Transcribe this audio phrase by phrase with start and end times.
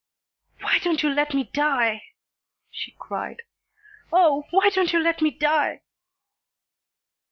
[0.61, 2.01] "Why don't you let me die!"
[2.71, 3.43] she cried.
[4.11, 5.83] "Oh, why don't you let me die!"